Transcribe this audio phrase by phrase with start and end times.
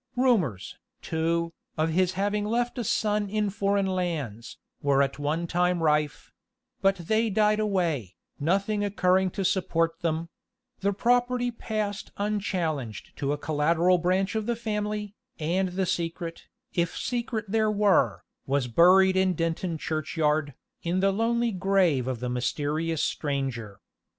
[0.15, 5.83] Rumors, too, of his having left a son in foreign lands, were at one time
[5.83, 6.31] rife;
[6.81, 10.29] but they died away, nothing occurring to support them:
[10.79, 16.97] the property passed unchallenged to a collateral branch of the family, and the secret, if
[16.97, 23.03] secret there were, was buried in Denton churchyard, in the lonely grave of the mysterious
[23.03, 23.79] stranger.